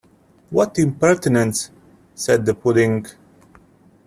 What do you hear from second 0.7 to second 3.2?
impertinence!’ said the pudding.